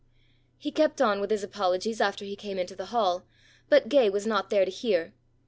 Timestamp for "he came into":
2.25-2.75